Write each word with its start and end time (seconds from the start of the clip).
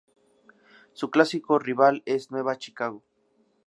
Su 0.93 1.11
clásico 1.11 1.59
rival 1.59 2.01
es 2.07 2.31
Nueva 2.31 2.57
Chicago. 2.57 3.03